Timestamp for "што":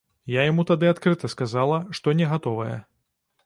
2.01-2.17